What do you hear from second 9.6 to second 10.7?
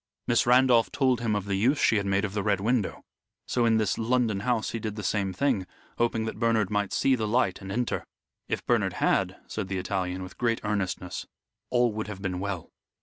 the Italian, with great